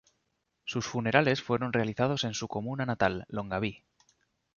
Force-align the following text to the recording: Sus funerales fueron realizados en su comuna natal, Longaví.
Sus 0.65 0.87
funerales 0.87 1.43
fueron 1.43 1.73
realizados 1.73 2.23
en 2.23 2.33
su 2.33 2.47
comuna 2.47 2.87
natal, 2.87 3.25
Longaví. 3.29 3.83